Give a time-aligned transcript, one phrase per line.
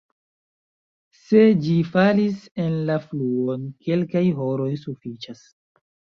[1.25, 5.47] Se ĝi falis en la fluon, kelkaj horoj sufiĉas.